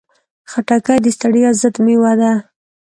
[0.51, 2.31] خټکی د ستړیا ضد مېوه ده.